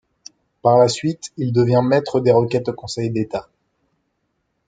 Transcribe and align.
Par 0.63 0.79
la 0.79 0.87
suite, 0.87 1.29
il 1.37 1.53
devient 1.53 1.83
maître 1.85 2.21
des 2.21 2.31
requêtes 2.31 2.69
au 2.69 2.73
Conseil 2.73 3.11
d'État. 3.11 3.47